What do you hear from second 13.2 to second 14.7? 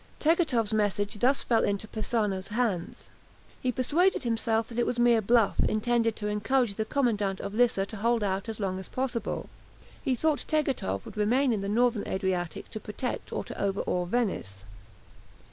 or to overawe Venice.